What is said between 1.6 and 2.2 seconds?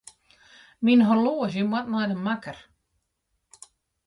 moat nei de